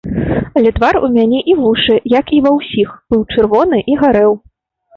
[0.59, 4.31] Але твар у мяне і вушы, як і ўва ўсіх, быў чырвоны і гарэў.